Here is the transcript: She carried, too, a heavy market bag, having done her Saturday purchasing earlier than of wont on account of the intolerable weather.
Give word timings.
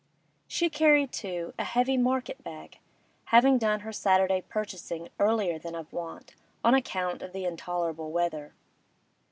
She 0.47 0.71
carried, 0.71 1.11
too, 1.11 1.53
a 1.59 1.63
heavy 1.63 1.95
market 1.95 2.43
bag, 2.43 2.79
having 3.25 3.59
done 3.59 3.81
her 3.81 3.93
Saturday 3.93 4.41
purchasing 4.41 5.09
earlier 5.19 5.59
than 5.59 5.75
of 5.75 5.93
wont 5.93 6.33
on 6.63 6.73
account 6.73 7.21
of 7.21 7.33
the 7.33 7.45
intolerable 7.45 8.09
weather. 8.11 8.55